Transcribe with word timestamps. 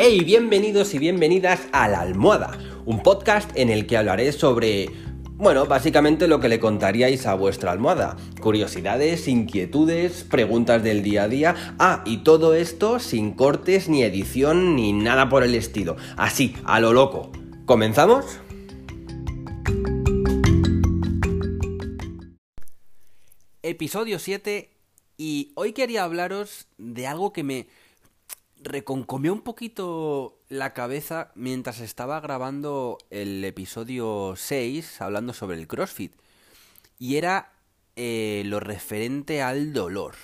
Hey, 0.00 0.22
bienvenidos 0.22 0.94
y 0.94 1.00
bienvenidas 1.00 1.66
a 1.72 1.88
La 1.88 2.02
Almohada, 2.02 2.56
un 2.86 3.02
podcast 3.02 3.50
en 3.56 3.68
el 3.68 3.84
que 3.88 3.96
hablaré 3.96 4.30
sobre, 4.30 4.90
bueno, 5.34 5.66
básicamente 5.66 6.28
lo 6.28 6.38
que 6.38 6.48
le 6.48 6.60
contaríais 6.60 7.26
a 7.26 7.34
vuestra 7.34 7.72
almohada. 7.72 8.16
Curiosidades, 8.40 9.26
inquietudes, 9.26 10.22
preguntas 10.22 10.84
del 10.84 11.02
día 11.02 11.24
a 11.24 11.28
día. 11.28 11.74
Ah, 11.80 12.04
y 12.06 12.18
todo 12.18 12.54
esto 12.54 13.00
sin 13.00 13.32
cortes, 13.32 13.88
ni 13.88 14.04
edición, 14.04 14.76
ni 14.76 14.92
nada 14.92 15.28
por 15.28 15.42
el 15.42 15.56
estilo. 15.56 15.96
Así, 16.16 16.54
a 16.64 16.78
lo 16.78 16.92
loco. 16.92 17.32
¿Comenzamos? 17.66 18.38
Episodio 23.62 24.20
7 24.20 24.70
y 25.16 25.50
hoy 25.56 25.72
quería 25.72 26.04
hablaros 26.04 26.68
de 26.78 27.08
algo 27.08 27.32
que 27.32 27.42
me 27.42 27.66
reconcomió 28.62 29.32
un 29.32 29.42
poquito 29.42 30.38
la 30.48 30.74
cabeza 30.74 31.30
mientras 31.34 31.80
estaba 31.80 32.20
grabando 32.20 32.98
el 33.10 33.44
episodio 33.44 34.34
6 34.36 35.00
hablando 35.00 35.32
sobre 35.32 35.58
el 35.58 35.66
CrossFit. 35.66 36.12
Y 36.98 37.16
era 37.16 37.52
eh, 37.96 38.42
lo 38.46 38.60
referente 38.60 39.42
al 39.42 39.72
dolor, 39.72 40.14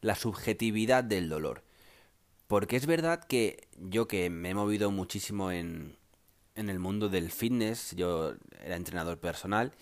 la 0.00 0.14
subjetividad 0.14 1.04
del 1.04 1.28
dolor. 1.28 1.62
Porque 2.48 2.76
es 2.76 2.86
verdad 2.86 3.24
que 3.24 3.68
yo 3.76 4.06
que 4.08 4.30
me 4.30 4.50
he 4.50 4.54
movido 4.54 4.90
muchísimo 4.90 5.50
en, 5.50 5.96
en 6.54 6.70
el 6.70 6.78
mundo 6.78 7.08
del 7.08 7.30
fitness, 7.30 7.94
yo 7.96 8.34
era 8.64 8.76
entrenador 8.76 9.18
personal, 9.18 9.72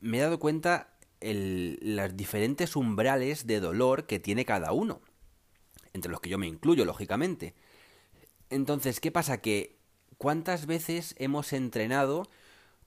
me 0.00 0.18
he 0.18 0.22
dado 0.22 0.38
cuenta 0.38 0.88
el, 1.20 1.78
los 1.82 2.16
diferentes 2.16 2.76
umbrales 2.76 3.46
de 3.46 3.60
dolor 3.60 4.06
que 4.06 4.18
tiene 4.18 4.44
cada 4.44 4.72
uno 4.72 5.00
entre 5.96 6.10
los 6.12 6.20
que 6.20 6.28
yo 6.28 6.38
me 6.38 6.46
incluyo, 6.46 6.84
lógicamente. 6.84 7.54
Entonces, 8.50 9.00
¿qué 9.00 9.10
pasa? 9.10 9.40
Que 9.40 9.76
¿cuántas 10.18 10.66
veces 10.66 11.14
hemos 11.18 11.52
entrenado 11.52 12.28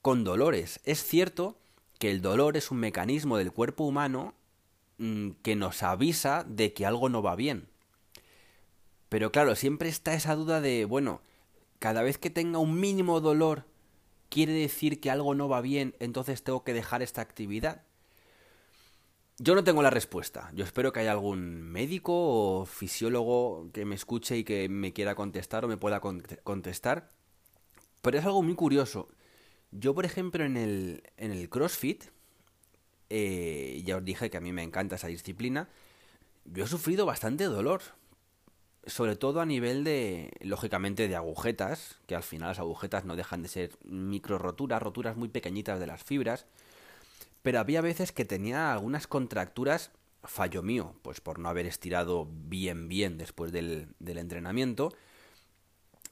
con 0.01 0.23
dolores? 0.23 0.79
Es 0.85 1.03
cierto 1.03 1.57
que 1.99 2.09
el 2.09 2.21
dolor 2.21 2.55
es 2.57 2.71
un 2.71 2.79
mecanismo 2.79 3.37
del 3.37 3.51
cuerpo 3.51 3.83
humano 3.83 4.33
mm, 4.97 5.31
que 5.43 5.55
nos 5.55 5.83
avisa 5.83 6.45
de 6.47 6.73
que 6.73 6.85
algo 6.85 7.09
no 7.09 7.21
va 7.21 7.35
bien. 7.35 7.67
Pero 9.09 9.31
claro, 9.31 9.55
siempre 9.55 9.89
está 9.89 10.13
esa 10.13 10.35
duda 10.35 10.61
de, 10.61 10.85
bueno, 10.85 11.21
cada 11.79 12.03
vez 12.03 12.17
que 12.17 12.29
tenga 12.29 12.59
un 12.59 12.79
mínimo 12.79 13.19
dolor, 13.21 13.65
quiere 14.29 14.53
decir 14.53 15.01
que 15.01 15.09
algo 15.09 15.33
no 15.33 15.49
va 15.49 15.61
bien, 15.61 15.95
entonces 15.99 16.43
tengo 16.43 16.63
que 16.63 16.73
dejar 16.73 17.01
esta 17.01 17.21
actividad. 17.21 17.83
Yo 19.41 19.55
no 19.55 19.63
tengo 19.63 19.81
la 19.81 19.89
respuesta. 19.89 20.51
Yo 20.53 20.65
espero 20.65 20.91
que 20.91 20.99
haya 20.99 21.13
algún 21.13 21.61
médico 21.61 22.13
o 22.13 22.65
fisiólogo 22.65 23.69
que 23.71 23.85
me 23.85 23.95
escuche 23.95 24.37
y 24.37 24.43
que 24.43 24.67
me 24.67 24.91
quiera 24.91 25.15
contestar 25.15 25.63
o 25.63 25.69
me 25.69 25.77
pueda 25.77 26.01
contestar. 26.01 27.09
Pero 28.01 28.19
es 28.19 28.25
algo 28.25 28.43
muy 28.43 28.55
curioso. 28.55 29.07
Yo, 29.71 29.95
por 29.95 30.03
ejemplo, 30.03 30.43
en 30.43 30.57
el, 30.57 31.03
en 31.15 31.31
el 31.31 31.47
CrossFit, 31.49 32.03
eh, 33.09 33.81
ya 33.85 33.95
os 33.95 34.03
dije 34.03 34.29
que 34.29 34.35
a 34.35 34.41
mí 34.41 34.51
me 34.51 34.61
encanta 34.61 34.97
esa 34.97 35.07
disciplina, 35.07 35.69
yo 36.43 36.65
he 36.65 36.67
sufrido 36.67 37.05
bastante 37.05 37.45
dolor. 37.45 37.81
Sobre 38.87 39.15
todo 39.15 39.39
a 39.39 39.45
nivel 39.45 39.85
de, 39.85 40.31
lógicamente, 40.41 41.07
de 41.07 41.15
agujetas, 41.15 41.99
que 42.07 42.15
al 42.15 42.23
final 42.23 42.49
las 42.49 42.59
agujetas 42.59 43.05
no 43.05 43.15
dejan 43.15 43.43
de 43.43 43.47
ser 43.47 43.71
micro 43.85 44.37
roturas, 44.37 44.81
roturas 44.81 45.15
muy 45.15 45.29
pequeñitas 45.29 45.79
de 45.79 45.87
las 45.87 46.03
fibras 46.03 46.45
pero 47.41 47.59
había 47.59 47.81
veces 47.81 48.11
que 48.11 48.25
tenía 48.25 48.73
algunas 48.73 49.07
contracturas 49.07 49.91
fallo 50.23 50.61
mío, 50.61 50.95
pues 51.01 51.21
por 51.21 51.39
no 51.39 51.49
haber 51.49 51.65
estirado 51.65 52.27
bien 52.29 52.89
bien 52.89 53.17
después 53.17 53.51
del, 53.51 53.95
entrenamiento. 53.99 54.93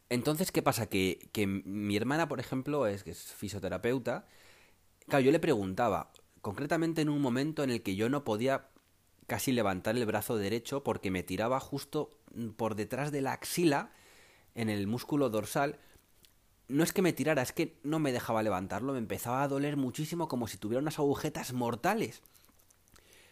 Entonces, 0.10 0.52
¿qué 0.52 0.62
pasa? 0.62 0.88
Que, 0.88 1.30
que, 1.34 1.46
mi 1.48 1.98
hermana, 1.98 2.30
por 2.30 2.40
ejemplo, 2.40 2.88
es, 2.88 3.04
que 3.04 3.12
es 3.12 3.34
fisioterapeuta. 3.34 4.26
Claro, 5.08 5.26
yo 5.26 5.32
le 5.32 5.40
preguntaba, 5.40 6.12
concretamente 6.42 7.02
en 7.02 7.10
un 7.10 7.22
momento 7.22 7.64
en 7.64 7.70
el 7.70 7.82
que 7.82 7.96
yo 7.96 8.08
no 8.10 8.24
podía 8.24 8.70
casi 9.28 9.52
levantar 9.52 9.98
el 9.98 10.06
brazo 10.06 10.38
derecho 10.38 10.84
porque 10.84 11.12
me 11.12 11.24
tiraba 11.24 11.60
justo 11.60 12.10
por 12.56 12.76
detrás 12.76 13.12
de 13.12 13.22
la 13.22 13.34
axila, 13.34 13.92
en 14.56 14.70
el 14.70 14.88
músculo 14.88 15.30
dorsal, 15.30 15.80
no 16.68 16.84
es 16.84 16.94
que 16.94 17.02
me 17.02 17.14
tirara, 17.14 17.42
es 17.42 17.54
que 17.54 17.78
no 17.84 18.00
me 18.00 18.12
dejaba 18.12 18.44
levantarlo, 18.44 18.94
me 18.94 19.00
empezaba 19.00 19.44
a 19.44 19.48
doler 19.48 19.78
muchísimo 19.78 20.28
como 20.28 20.48
si 20.48 20.58
tuviera 20.58 20.82
unas 20.82 21.00
agujetas 21.00 21.54
mortales. 21.54 22.22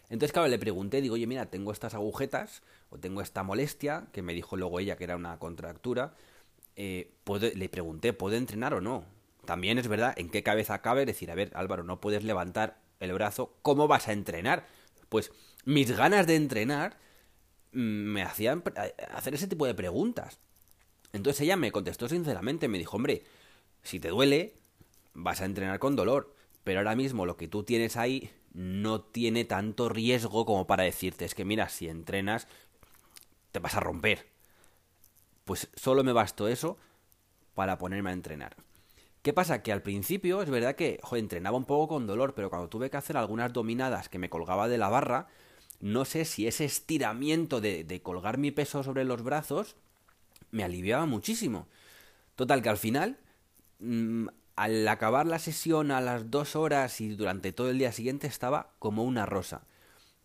Entonces, 0.10 0.32
claro, 0.34 0.48
le 0.48 0.60
pregunté, 0.60 1.02
digo, 1.02 1.16
oye, 1.16 1.28
mira, 1.28 1.48
tengo 1.48 1.72
estas 1.72 1.96
agujetas 1.96 2.62
o 2.90 3.00
tengo 3.00 3.22
esta 3.22 3.44
molestia, 3.44 4.08
que 4.12 4.22
me 4.22 4.34
dijo 4.34 4.56
luego 4.56 4.80
ella 4.80 4.98
que 4.98 5.04
era 5.04 5.16
una 5.16 5.40
contractura. 5.40 6.16
Eh, 6.76 7.12
le 7.56 7.70
pregunté, 7.70 8.14
¿puedo 8.14 8.36
entrenar 8.36 8.74
o 8.74 8.82
no? 8.82 9.06
También 9.46 9.78
es 9.78 9.88
verdad, 9.88 10.14
¿en 10.18 10.30
qué 10.30 10.44
cabeza 10.44 10.82
cabe 10.82 11.06
decir, 11.06 11.32
a 11.32 11.36
ver, 11.36 11.52
Álvaro, 11.56 11.84
no 11.84 12.02
puedes 12.02 12.24
levantar 12.24 12.80
el 13.00 13.14
brazo, 13.14 13.56
¿cómo 13.62 13.88
vas 13.88 14.08
a 14.08 14.14
entrenar? 14.14 14.66
Pues 15.10 15.32
mis 15.66 15.96
ganas 15.96 16.28
de 16.28 16.36
entrenar 16.36 16.98
mm, 17.72 17.80
me 17.80 18.22
hacían 18.24 18.64
hacer 19.12 19.34
ese 19.34 19.48
tipo 19.48 19.66
de 19.66 19.76
preguntas. 19.76 20.40
Entonces 21.16 21.42
ella 21.42 21.56
me 21.56 21.72
contestó 21.72 22.10
sinceramente, 22.10 22.68
me 22.68 22.78
dijo, 22.78 22.98
hombre, 22.98 23.24
si 23.84 24.02
te 24.02 24.10
duele, 24.10 24.54
vas 25.14 25.40
a 25.40 25.46
entrenar 25.46 25.80
con 25.80 25.96
dolor, 25.96 26.36
pero 26.66 26.80
ahora 26.80 26.94
mismo 26.98 27.26
lo 27.26 27.38
que 27.38 27.48
tú 27.48 27.64
tienes 27.64 27.96
ahí 27.96 28.32
no 28.54 29.00
tiene 29.00 29.46
tanto 29.46 29.88
riesgo 29.88 30.46
como 30.46 30.68
para 30.68 30.84
decirte, 30.84 31.24
es 31.24 31.34
que 31.34 31.46
mira, 31.46 31.70
si 31.70 31.88
entrenas, 31.88 32.50
te 33.54 33.60
vas 33.60 33.76
a 33.76 33.80
romper. 33.80 34.28
Pues 35.46 35.70
solo 35.76 36.04
me 36.04 36.12
bastó 36.12 36.50
eso 36.50 36.78
para 37.54 37.78
ponerme 37.78 38.10
a 38.10 38.14
entrenar. 38.14 38.58
¿Qué 39.22 39.32
pasa? 39.32 39.64
Que 39.64 39.72
al 39.72 39.84
principio 39.84 40.42
es 40.42 40.50
verdad 40.50 40.76
que 40.76 41.00
entrenaba 41.14 41.56
un 41.56 41.66
poco 41.66 41.96
con 41.96 42.08
dolor, 42.08 42.34
pero 42.36 42.50
cuando 42.50 42.68
tuve 42.68 42.90
que 42.90 42.98
hacer 42.98 43.16
algunas 43.16 43.54
dominadas 43.54 44.10
que 44.10 44.20
me 44.20 44.30
colgaba 44.30 44.68
de 44.68 44.78
la 44.78 44.90
barra, 44.90 45.28
no 45.80 46.04
sé 46.04 46.26
si 46.26 46.46
ese 46.46 46.66
estiramiento 46.66 47.62
de, 47.62 47.86
de 47.86 48.02
colgar 48.02 48.38
mi 48.38 48.52
peso 48.52 48.84
sobre 48.84 49.06
los 49.06 49.24
brazos 49.24 49.78
me 50.56 50.64
aliviaba 50.64 51.06
muchísimo. 51.06 51.68
Total, 52.36 52.62
que 52.62 52.70
al 52.70 52.78
final, 52.78 53.20
mm, 53.80 54.28
al 54.56 54.88
acabar 54.88 55.26
la 55.26 55.38
sesión 55.38 55.92
a 55.92 56.00
las 56.00 56.32
dos 56.32 56.56
horas 56.56 57.02
y 57.02 57.10
durante 57.10 57.52
todo 57.52 57.70
el 57.70 57.78
día 57.78 57.92
siguiente 57.92 58.26
estaba 58.28 58.72
como 58.80 59.04
una 59.04 59.26
rosa. 59.26 59.68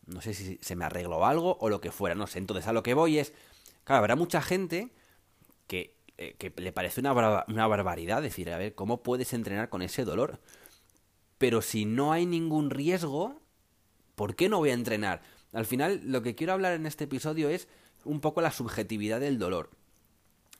No 0.06 0.20
sé 0.20 0.34
si 0.34 0.58
se 0.62 0.76
me 0.76 0.84
arregló 0.84 1.26
algo 1.26 1.58
o 1.60 1.68
lo 1.68 1.80
que 1.80 1.90
fuera, 1.90 2.14
no 2.14 2.28
sé. 2.28 2.38
Entonces 2.38 2.66
a 2.68 2.72
lo 2.72 2.82
que 2.84 2.94
voy 2.94 3.18
es, 3.18 3.32
claro, 3.84 3.98
habrá 3.98 4.16
mucha 4.16 4.40
gente 4.40 4.92
que, 5.66 5.96
eh, 6.16 6.36
que 6.38 6.52
le 6.56 6.72
parece 6.72 7.00
una, 7.00 7.12
una 7.48 7.66
barbaridad 7.66 8.22
decir, 8.22 8.50
a 8.50 8.58
ver, 8.58 8.74
¿cómo 8.76 9.02
puedes 9.02 9.32
entrenar 9.32 9.68
con 9.68 9.82
ese 9.82 10.04
dolor? 10.04 10.40
Pero 11.38 11.60
si 11.60 11.86
no 11.86 12.12
hay 12.12 12.24
ningún 12.24 12.70
riesgo, 12.70 13.40
¿por 14.14 14.36
qué 14.36 14.48
no 14.48 14.58
voy 14.58 14.70
a 14.70 14.74
entrenar? 14.74 15.22
Al 15.52 15.66
final, 15.66 16.02
lo 16.04 16.22
que 16.22 16.36
quiero 16.36 16.52
hablar 16.52 16.74
en 16.74 16.86
este 16.86 17.04
episodio 17.04 17.48
es 17.48 17.66
un 18.04 18.20
poco 18.20 18.40
la 18.40 18.52
subjetividad 18.52 19.18
del 19.18 19.38
dolor 19.38 19.70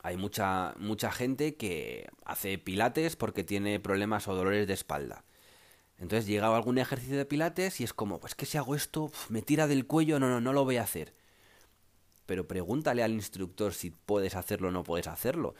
hay 0.03 0.17
mucha, 0.17 0.73
mucha 0.77 1.11
gente 1.11 1.55
que 1.55 2.09
hace 2.25 2.57
pilates 2.57 3.15
porque 3.15 3.43
tiene 3.43 3.79
problemas 3.79 4.27
o 4.27 4.35
dolores 4.35 4.67
de 4.67 4.73
espalda. 4.73 5.23
Entonces 5.97 6.25
llega 6.25 6.53
algún 6.55 6.79
ejercicio 6.79 7.17
de 7.17 7.25
pilates 7.25 7.79
y 7.79 7.83
es 7.83 7.93
como, 7.93 8.19
pues 8.19 8.33
que 8.33 8.47
si 8.47 8.57
hago 8.57 8.75
esto, 8.75 9.11
me 9.29 9.43
tira 9.43 9.67
del 9.67 9.85
cuello, 9.85 10.19
no, 10.19 10.27
no, 10.27 10.41
no 10.41 10.53
lo 10.53 10.65
voy 10.65 10.77
a 10.77 10.83
hacer. 10.83 11.13
Pero 12.25 12.47
pregúntale 12.47 13.03
al 13.03 13.11
instructor 13.11 13.73
si 13.73 13.91
puedes 13.91 14.35
hacerlo 14.35 14.69
o 14.69 14.71
no 14.71 14.83
puedes 14.83 15.07
hacerlo. 15.07 15.53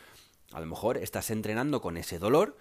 A 0.52 0.60
lo 0.60 0.66
mejor 0.66 0.98
estás 0.98 1.30
entrenando 1.30 1.80
con 1.80 1.96
ese 1.96 2.18
dolor 2.18 2.58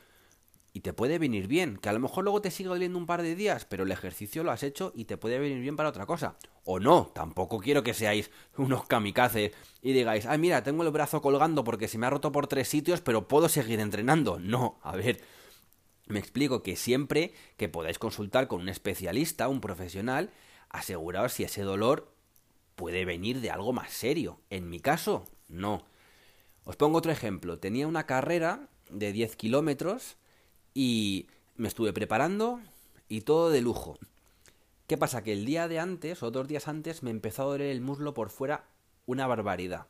y 0.72 0.81
te 0.81 0.92
puede 0.92 1.19
venir 1.19 1.47
bien. 1.47 1.76
Que 1.76 1.88
a 1.88 1.92
lo 1.92 2.00
mejor 2.00 2.25
luego 2.25 2.41
te 2.41 2.50
sigue 2.50 2.69
doliendo 2.69 2.98
un 2.98 3.06
par 3.06 3.22
de 3.22 3.34
días, 3.34 3.64
pero 3.64 3.84
el 3.84 3.92
ejercicio 3.92 4.44
lo 4.44 4.50
has 4.50 4.62
hecho 4.62 4.92
y 4.94 5.04
te 5.04 5.16
puede 5.16 5.38
venir 5.38 5.60
bien 5.60 5.76
para 5.76 5.88
otra 5.88 6.06
cosa. 6.06 6.36
O 6.64 6.78
no, 6.78 7.10
tampoco 7.14 7.58
quiero 7.58 7.82
que 7.82 7.94
seáis 7.94 8.30
unos 8.56 8.86
kamikazes 8.86 9.53
y 9.83 9.92
digáis, 9.92 10.27
ay 10.27 10.39
mira, 10.39 10.62
tengo 10.62 10.83
el 10.83 10.91
brazo 10.91 11.21
colgando 11.22 11.65
porque 11.65 11.89
se 11.89 11.98
me 11.98 12.06
ha 12.06 12.10
roto 12.10 12.33
por 12.33 12.47
tres 12.47 12.68
sitios, 12.68 13.00
pero 13.00 13.28
puedo 13.28 13.48
seguir 13.48 13.80
entrenando. 13.80 14.39
No, 14.39 14.78
a 14.83 14.97
ver, 14.97 15.21
me 16.06 16.18
explico 16.18 16.62
que 16.62 16.77
siempre 16.77 17.33
que 17.56 17.68
podáis 17.68 17.98
consultar 17.98 18.48
con 18.48 18.60
un 18.60 18.68
especialista, 18.68 19.48
un 19.48 19.60
profesional, 19.60 20.30
aseguraos 20.68 21.33
si 21.33 21.44
ese 21.44 21.62
dolor 21.62 22.12
puede 22.77 23.04
venir 23.04 23.41
de 23.41 23.50
algo 23.50 23.72
más 23.72 23.91
serio. 23.91 24.41
En 24.50 24.71
mi 24.71 24.80
caso, 24.80 25.24
no. 25.48 25.84
Os 26.65 26.77
pongo 26.77 26.98
otro 26.98 27.12
ejemplo. 27.12 27.59
Tenía 27.59 27.86
una 27.86 28.06
carrera 28.06 28.68
de 28.91 29.12
10 29.12 29.36
kilómetros 29.36 30.16
y 30.74 31.26
me 31.56 31.68
estuve 31.68 31.92
preparando 31.92 32.60
y 33.08 33.22
todo 33.22 33.50
de 33.50 33.60
lujo. 33.60 33.98
¿Qué 34.86 34.96
pasa? 34.96 35.22
Que 35.22 35.32
el 35.32 35.44
día 35.44 35.68
de 35.68 35.78
antes 35.78 36.22
o 36.22 36.30
dos 36.30 36.48
días 36.48 36.68
antes 36.68 37.02
me 37.02 37.10
empezó 37.10 37.42
a 37.42 37.46
doler 37.46 37.68
el 37.70 37.80
muslo 37.80 38.14
por 38.14 38.30
fuera 38.30 38.64
una 39.06 39.26
barbaridad. 39.26 39.86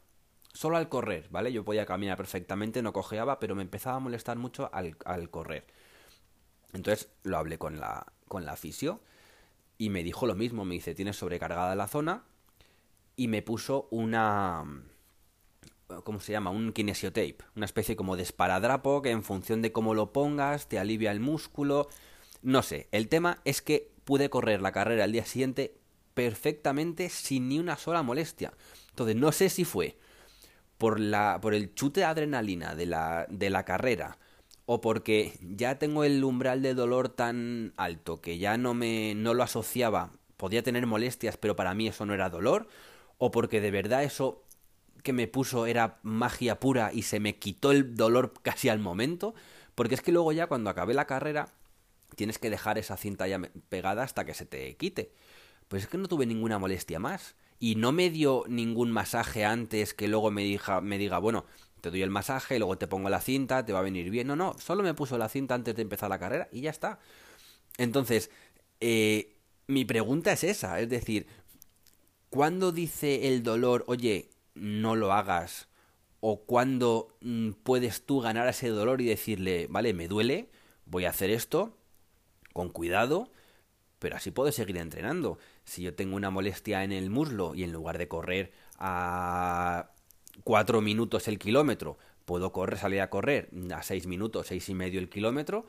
Solo 0.52 0.76
al 0.76 0.88
correr, 0.88 1.28
¿vale? 1.30 1.52
Yo 1.52 1.64
podía 1.64 1.86
caminar 1.86 2.16
perfectamente, 2.16 2.82
no 2.82 2.92
cojeaba, 2.92 3.38
pero 3.38 3.54
me 3.54 3.62
empezaba 3.62 3.96
a 3.96 4.00
molestar 4.00 4.36
mucho 4.36 4.68
al, 4.72 4.96
al 5.04 5.30
correr. 5.30 5.66
Entonces 6.72 7.08
lo 7.22 7.38
hablé 7.38 7.58
con 7.58 7.78
la, 7.78 8.12
con 8.28 8.44
la 8.44 8.56
fisio 8.56 9.00
y 9.78 9.90
me 9.90 10.02
dijo 10.02 10.26
lo 10.26 10.34
mismo. 10.34 10.64
Me 10.64 10.74
dice, 10.74 10.94
tienes 10.94 11.16
sobrecargada 11.16 11.74
la 11.74 11.88
zona 11.88 12.24
y 13.16 13.28
me 13.28 13.42
puso 13.42 13.88
una, 13.90 14.64
¿cómo 16.04 16.20
se 16.20 16.32
llama? 16.32 16.50
Un 16.50 16.72
kinesiotape, 16.72 17.38
una 17.56 17.66
especie 17.66 17.96
como 17.96 18.16
de 18.16 18.22
esparadrapo 18.22 19.02
que 19.02 19.10
en 19.10 19.22
función 19.22 19.62
de 19.62 19.72
cómo 19.72 19.94
lo 19.94 20.12
pongas 20.12 20.69
te 20.69 20.78
alivia 20.78 21.10
el 21.12 21.20
músculo. 21.20 21.88
No 22.42 22.62
sé, 22.62 22.88
el 22.92 23.08
tema 23.08 23.40
es 23.44 23.62
que 23.62 23.90
pude 24.04 24.31
correr 24.31 24.62
la 24.62 24.72
carrera 24.72 25.04
al 25.04 25.12
día 25.12 25.25
siguiente 25.25 25.76
perfectamente 26.14 27.08
sin 27.08 27.48
ni 27.48 27.58
una 27.58 27.76
sola 27.76 28.02
molestia. 28.02 28.52
Entonces, 28.90 29.16
no 29.16 29.32
sé 29.32 29.48
si 29.48 29.64
fue 29.64 29.96
por, 30.78 30.98
la, 30.98 31.38
por 31.40 31.54
el 31.54 31.75
chute 31.75 32.00
de 32.00 32.06
adrenalina 32.06 32.75
de 32.75 32.87
la, 32.87 33.26
de 33.28 33.50
la 33.50 33.64
carrera 33.64 34.19
o 34.72 34.81
porque 34.81 35.37
ya 35.40 35.81
tengo 35.81 36.04
el 36.04 36.22
umbral 36.22 36.62
de 36.62 36.75
dolor 36.75 37.08
tan 37.08 37.72
alto 37.76 38.20
que 38.20 38.38
ya 38.38 38.56
no 38.56 38.72
me 38.72 39.16
no 39.16 39.34
lo 39.34 39.42
asociaba, 39.42 40.12
podía 40.37 40.62
tener 40.62 40.87
molestias, 40.87 41.37
pero 41.37 41.56
para 41.56 41.75
mí 41.75 41.88
eso 41.88 42.06
no 42.06 42.14
era 42.14 42.31
dolor, 42.31 42.69
o 43.19 43.32
porque 43.32 43.60
de 43.60 43.72
verdad 43.72 44.04
eso 44.04 44.44
que 45.02 45.12
me 45.12 45.29
puso 45.29 45.67
era 45.67 45.99
magia 46.02 46.61
pura 46.61 46.91
y 46.93 47.02
se 47.02 47.20
me 47.20 47.38
quitó 47.38 47.73
el 47.73 47.94
dolor 47.94 48.32
casi 48.43 48.69
al 48.69 48.79
momento, 48.79 49.35
porque 49.75 49.94
es 49.94 50.02
que 50.02 50.12
luego 50.12 50.32
ya 50.32 50.47
cuando 50.47 50.70
acabé 50.70 50.94
la 50.94 51.06
carrera 51.06 51.52
tienes 52.17 52.38
que 52.38 52.50
dejar 52.50 52.79
esa 52.79 52.97
cinta 52.97 53.29
ya 53.29 53.41
pegada 53.69 54.02
hasta 54.02 54.25
que 54.25 54.35
se 54.35 54.47
te 54.47 54.76
quite. 54.76 55.12
Pues 55.69 55.85
es 55.85 55.88
que 55.88 55.99
no 55.99 56.08
tuve 56.08 56.26
ninguna 56.26 56.58
molestia 56.58 56.99
más. 56.99 57.37
Y 57.58 57.75
no 57.76 57.93
me 57.93 58.11
dio 58.11 58.44
ningún 58.49 58.91
masaje 58.91 59.44
antes 59.44 59.93
que 59.93 60.08
luego 60.08 60.31
me, 60.31 60.43
diga, 60.43 60.81
me 60.81 60.97
diga, 60.97 61.19
bueno, 61.19 61.44
te 61.81 61.91
doy 61.91 62.02
el 62.02 62.11
masaje, 62.11 62.58
luego 62.58 62.79
te 62.79 62.87
pongo 62.87 63.11
la 63.11 63.20
cinta, 63.20 63.64
te 63.64 63.73
va 63.73 63.81
a 63.81 63.82
venir 63.82 64.11
bien. 64.11 64.26
No, 64.26 64.35
no, 64.35 64.56
solo 64.58 64.82
me 64.82 64.94
puso 64.94 65.19
la 65.19 65.29
cinta 65.29 65.55
antes 65.55 65.76
de 65.76 65.82
empezar 65.82 66.08
la 66.08 66.19
carrera 66.19 66.49
y 66.52 66.62
ya 66.62 66.70
está. 66.70 66.99
Entonces, 67.76 68.31
eh, 68.81 69.37
mi 69.67 69.85
pregunta 69.85 70.32
es 70.32 70.43
esa, 70.43 70.81
es 70.81 70.88
decir, 70.88 71.26
¿cuándo 72.31 72.73
dice 72.73 73.29
el 73.29 73.43
dolor, 73.43 73.85
oye, 73.87 74.29
no 74.55 74.97
lo 74.97 75.12
hagas? 75.12 75.69
¿O 76.20 76.43
cuándo 76.43 77.17
mm, 77.20 77.52
puedes 77.62 78.05
tú 78.05 78.20
ganar 78.20 78.49
ese 78.49 78.69
dolor 78.69 79.00
y 79.00 79.06
decirle, 79.06 79.67
vale, 79.70 79.94
me 79.94 80.08
duele, 80.08 80.50
voy 80.85 81.05
a 81.05 81.11
hacer 81.11 81.31
esto, 81.31 81.76
con 82.52 82.69
cuidado, 82.69 83.31
pero 83.99 84.17
así 84.17 84.31
puedo 84.31 84.50
seguir 84.50 84.79
entrenando. 84.79 85.38
Si 85.64 85.82
yo 85.82 85.94
tengo 85.94 86.17
una 86.17 86.31
molestia 86.31 86.85
en 86.85 86.93
el 86.93 87.11
muslo 87.11 87.55
y 87.55 87.62
en 87.62 87.73
lugar 87.73 87.99
de 87.99 88.08
correr 88.08 88.52
a 88.79 89.91
cuatro 90.43 90.81
minutos 90.81 91.29
el 91.29 91.38
kilómetro, 91.38 91.99
puedo 92.25 92.52
correr, 92.52 92.79
salir 92.79 93.00
a 93.00 93.11
correr 93.11 93.50
a 93.75 93.82
seis 93.82 94.06
minutos, 94.06 94.49
seis 94.49 94.69
y 94.69 94.75
medio 94.75 95.00
el 95.00 95.08
kilómetro, 95.08 95.67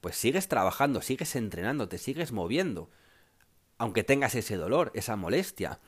pues 0.00 0.16
sigues 0.16 0.48
trabajando, 0.48 1.00
sigues 1.00 1.34
entrenando, 1.36 1.88
te 1.88 1.98
sigues 1.98 2.32
moviendo, 2.32 2.90
aunque 3.78 4.04
tengas 4.04 4.34
ese 4.34 4.56
dolor, 4.56 4.92
esa 4.94 5.16
molestia. 5.16 5.80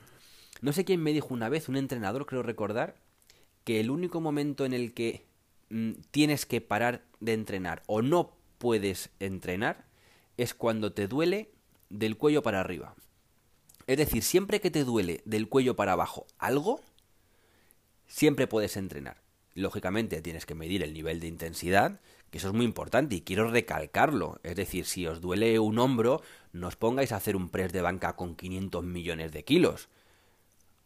No 0.61 0.73
sé 0.73 0.85
quién 0.85 1.01
me 1.01 1.13
dijo 1.13 1.33
una 1.33 1.49
vez, 1.49 1.69
un 1.69 1.77
entrenador 1.77 2.25
creo 2.25 2.43
recordar, 2.43 2.95
que 3.63 3.79
el 3.79 3.89
único 3.89 4.21
momento 4.21 4.65
en 4.65 4.73
el 4.73 4.93
que 4.93 5.25
mm, 5.69 5.91
tienes 6.11 6.45
que 6.45 6.61
parar 6.61 7.03
de 7.19 7.33
entrenar 7.33 7.83
o 7.87 8.01
no 8.01 8.31
puedes 8.57 9.09
entrenar 9.19 9.85
es 10.37 10.53
cuando 10.53 10.93
te 10.93 11.07
duele 11.07 11.51
del 11.89 12.17
cuello 12.17 12.43
para 12.43 12.59
arriba. 12.59 12.95
Es 13.87 13.97
decir, 13.97 14.23
siempre 14.23 14.61
que 14.61 14.71
te 14.71 14.83
duele 14.83 15.21
del 15.25 15.47
cuello 15.47 15.75
para 15.75 15.93
abajo 15.93 16.25
algo, 16.37 16.81
siempre 18.07 18.47
puedes 18.47 18.77
entrenar. 18.77 19.21
Lógicamente 19.53 20.21
tienes 20.21 20.45
que 20.45 20.55
medir 20.55 20.83
el 20.83 20.93
nivel 20.93 21.19
de 21.19 21.27
intensidad, 21.27 22.01
que 22.29 22.39
eso 22.39 22.49
es 22.49 22.53
muy 22.53 22.65
importante 22.65 23.15
y 23.15 23.21
quiero 23.21 23.49
recalcarlo. 23.49 24.39
Es 24.43 24.55
decir, 24.55 24.85
si 24.85 25.07
os 25.07 25.21
duele 25.21 25.59
un 25.59 25.79
hombro, 25.79 26.21
no 26.51 26.67
os 26.67 26.75
pongáis 26.75 27.11
a 27.11 27.17
hacer 27.17 27.35
un 27.35 27.49
press 27.49 27.71
de 27.71 27.81
banca 27.81 28.15
con 28.15 28.35
500 28.35 28.83
millones 28.83 29.31
de 29.31 29.43
kilos. 29.43 29.87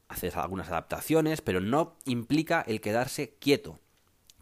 Haces 0.09 0.35
algunas 0.35 0.67
adaptaciones, 0.67 1.41
pero 1.41 1.61
no 1.61 1.95
implica 2.05 2.63
el 2.67 2.81
quedarse 2.81 3.35
quieto, 3.39 3.79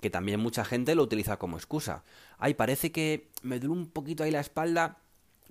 que 0.01 0.09
también 0.09 0.39
mucha 0.39 0.65
gente 0.65 0.95
lo 0.95 1.03
utiliza 1.03 1.37
como 1.37 1.57
excusa. 1.57 2.03
Ay, 2.39 2.55
parece 2.55 2.91
que 2.91 3.29
me 3.43 3.59
duele 3.59 3.81
un 3.81 3.89
poquito 3.89 4.23
ahí 4.23 4.31
la 4.31 4.39
espalda. 4.39 4.97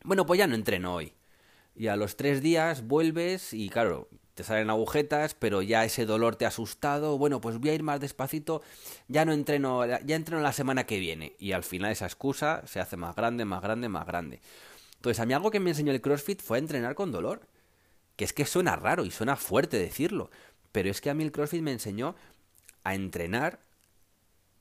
Bueno, 0.02 0.26
pues 0.26 0.38
ya 0.38 0.46
no 0.46 0.54
entreno 0.54 0.94
hoy. 0.94 1.12
Y 1.74 1.88
a 1.88 1.96
los 1.96 2.16
tres 2.16 2.42
días 2.42 2.86
vuelves 2.86 3.52
y 3.52 3.68
claro, 3.68 4.08
te 4.36 4.44
salen 4.44 4.68
agujetas, 4.68 5.34
pero 5.34 5.62
ya 5.62 5.84
ese 5.84 6.04
dolor 6.04 6.36
te 6.36 6.44
ha 6.44 6.48
asustado, 6.48 7.16
bueno, 7.16 7.40
pues 7.40 7.58
voy 7.58 7.70
a 7.70 7.74
ir 7.74 7.82
más 7.82 8.00
despacito, 8.00 8.60
ya 9.08 9.24
no 9.24 9.32
entreno, 9.32 9.86
ya 9.86 10.16
entreno 10.16 10.42
la 10.42 10.52
semana 10.52 10.84
que 10.84 10.98
viene. 10.98 11.34
Y 11.38 11.52
al 11.52 11.62
final 11.62 11.90
esa 11.90 12.04
excusa 12.04 12.62
se 12.66 12.78
hace 12.78 12.96
más 12.96 13.16
grande, 13.16 13.44
más 13.44 13.62
grande, 13.62 13.88
más 13.88 14.06
grande. 14.06 14.40
Entonces 14.96 15.20
a 15.20 15.26
mí 15.26 15.32
algo 15.32 15.50
que 15.50 15.60
me 15.60 15.70
enseñó 15.70 15.92
el 15.92 16.02
CrossFit 16.02 16.42
fue 16.42 16.58
entrenar 16.58 16.94
con 16.94 17.12
dolor. 17.12 17.46
Que 18.16 18.24
es 18.24 18.32
que 18.32 18.46
suena 18.46 18.76
raro 18.76 19.04
y 19.04 19.10
suena 19.10 19.36
fuerte 19.36 19.78
decirlo, 19.78 20.30
pero 20.72 20.90
es 20.90 21.00
que 21.00 21.10
a 21.10 21.14
mí 21.14 21.28
CrossFit 21.30 21.62
me 21.62 21.72
enseñó 21.72 22.16
a 22.84 22.94
entrenar 22.94 23.60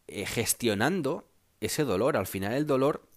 eh, 0.07 0.25
gestionando 0.25 1.27
ese 1.61 1.83
dolor. 1.83 2.17
Al 2.17 2.27
final 2.27 2.53
el 2.53 2.67
dolor, 2.67 3.07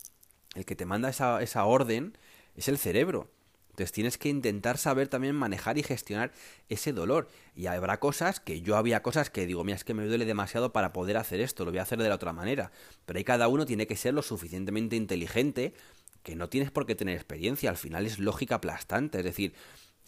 el 0.55 0.65
que 0.65 0.77
te 0.77 0.87
manda 0.87 1.09
esa, 1.09 1.43
esa 1.43 1.65
orden, 1.65 2.17
es 2.57 2.69
el 2.69 2.79
cerebro. 2.79 3.31
Entonces 3.79 3.93
tienes 3.93 4.19
que 4.19 4.29
intentar 4.29 4.77
saber 4.77 5.07
también 5.07 5.37
manejar 5.37 5.79
y 5.79 5.85
gestionar 5.85 6.33
ese 6.69 6.93
dolor. 6.93 7.29
Y 7.55 7.67
habrá 7.67 8.01
cosas 8.01 8.41
que 8.41 8.61
yo 8.61 8.77
había 8.77 9.05
cosas 9.05 9.31
que 9.31 9.47
digo, 9.47 9.63
mira, 9.63 9.77
es 9.77 9.85
que 9.85 9.95
me 9.95 10.05
duele 10.05 10.25
demasiado 10.25 10.73
para 10.73 10.93
poder 10.93 11.17
hacer 11.17 11.41
esto, 11.41 11.65
lo 11.65 11.71
voy 11.71 11.79
a 11.79 11.83
hacer 11.83 12.03
de 12.03 12.09
la 12.09 12.17
otra 12.17 12.33
manera. 12.33 12.73
Pero 13.07 13.19
ahí 13.19 13.25
cada 13.25 13.47
uno 13.47 13.67
tiene 13.67 13.87
que 13.87 13.95
ser 13.95 14.15
lo 14.15 14.23
suficientemente 14.23 14.97
inteligente 14.97 15.75
que 16.25 16.35
no 16.35 16.49
tienes 16.49 16.73
por 16.73 16.87
qué 16.87 16.97
tener 16.97 17.15
experiencia. 17.15 17.71
Al 17.71 17.77
final 17.77 18.05
es 18.05 18.19
lógica 18.19 18.57
aplastante. 18.57 19.19
Es 19.19 19.25
decir, 19.25 19.55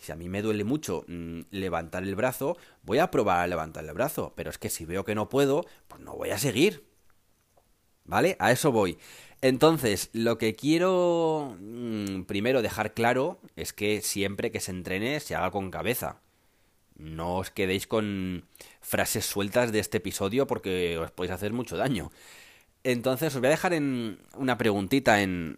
si 0.01 0.13
a 0.13 0.17
mí 0.17 0.29
me 0.29 0.43
duele 0.43 0.65
mucho 0.65 1.05
mm, 1.07 1.41
levantar 1.51 2.03
el 2.03 2.15
brazo, 2.15 2.57
voy 2.83 2.99
a 2.99 3.11
probar 3.11 3.41
a 3.41 3.47
levantar 3.47 3.85
el 3.85 3.93
brazo. 3.93 4.33
Pero 4.37 4.51
es 4.51 4.59
que 4.59 4.71
si 4.71 4.85
veo 4.85 5.05
que 5.05 5.15
no 5.15 5.29
puedo, 5.29 5.65
pues 5.89 6.01
no 6.03 6.15
voy 6.17 6.31
a 6.31 6.39
seguir. 6.39 6.85
¿Vale? 8.05 8.37
A 8.41 8.51
eso 8.51 8.73
voy. 8.73 8.99
Entonces, 9.43 10.11
lo 10.13 10.37
que 10.39 10.55
quiero 10.55 11.57
mm, 11.61 12.23
primero 12.23 12.63
dejar 12.63 12.93
claro 12.95 13.41
es 13.57 13.73
que 13.73 14.03
siempre 14.03 14.51
que 14.51 14.61
se 14.61 14.73
entrene 14.73 15.21
se 15.21 15.35
haga 15.35 15.51
con 15.51 15.71
cabeza. 15.71 16.21
No 16.97 17.37
os 17.37 17.51
quedéis 17.51 17.87
con 17.87 18.45
frases 18.81 19.25
sueltas 19.25 19.73
de 19.73 19.79
este 19.79 19.99
episodio 19.99 20.47
porque 20.47 20.99
os 20.99 21.11
podéis 21.11 21.33
hacer 21.33 21.53
mucho 21.53 21.77
daño. 21.77 22.11
Entonces, 22.85 23.35
os 23.35 23.41
voy 23.41 23.49
a 23.49 23.51
dejar 23.51 23.73
en 23.75 24.21
una 24.37 24.59
preguntita 24.59 25.23
en, 25.23 25.57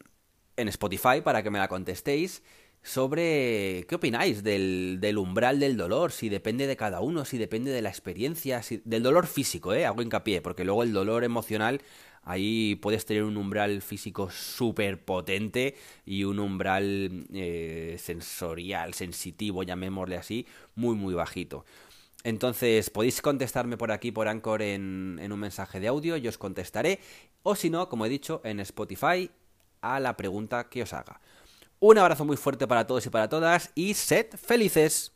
en 0.57 0.69
Spotify 0.69 1.21
para 1.23 1.43
que 1.43 1.51
me 1.51 1.59
la 1.59 1.69
contestéis 1.69 2.43
sobre 2.83 3.87
qué 3.89 3.95
opináis 3.95 4.43
del, 4.43 5.15
umbral 5.17 5.61
del 5.61 5.77
dolor, 5.77 6.13
si 6.13 6.29
depende 6.29 6.67
de 6.67 6.77
cada 6.77 7.01
uno, 7.01 7.25
si 7.25 7.39
depende 7.39 7.71
de 7.71 7.83
la 7.83 7.89
experiencia, 7.89 8.61
del 8.85 9.03
dolor 9.03 9.27
físico, 9.27 9.73
¿eh? 9.73 9.87
Hago 9.87 10.03
hincapié, 10.03 10.43
porque 10.43 10.65
luego 10.65 10.83
el 10.83 10.93
dolor 10.93 11.25
emocional 11.25 11.81
Ahí 12.25 12.77
puedes 12.77 13.05
tener 13.05 13.25
un 13.25 13.37
umbral 13.37 13.83
físico 13.83 14.31
súper 14.31 15.05
potente 15.05 15.75
y 16.07 16.23
un 16.23 16.39
umbral 16.39 17.27
eh, 17.33 17.97
sensorial, 17.99 18.95
sensitivo, 18.95 19.65
llamémosle 19.65 20.17
así, 20.17 20.47
muy, 20.77 20.95
muy 20.95 21.15
bajito. 21.15 21.65
Entonces 22.23 22.91
podéis 22.91 23.21
contestarme 23.21 23.77
por 23.77 23.91
aquí, 23.91 24.13
por 24.13 24.29
Anchor, 24.29 24.63
en, 24.63 25.19
en 25.21 25.33
un 25.33 25.41
mensaje 25.41 25.81
de 25.81 25.89
audio, 25.89 26.17
yo 26.17 26.29
os 26.29 26.39
contestaré. 26.39 27.01
O 27.43 27.57
si 27.57 27.71
no, 27.71 27.89
como 27.89 28.07
he 28.07 28.09
dicho, 28.09 28.41
en 28.45 28.61
Spotify 28.61 29.29
a 29.81 29.99
la 29.99 30.17
pregunta 30.17 30.69
que 30.69 30.85
os 30.85 30.93
haga. 30.93 31.21
Un 31.85 31.99
abrazo 31.99 32.25
muy 32.25 32.37
fuerte 32.37 32.69
para 32.69 32.87
todos 32.87 33.05
y 33.07 33.11
para 33.11 33.29
todas 33.29 33.73
y 33.75 33.95
sed 33.95 34.27
felices. 34.37 35.11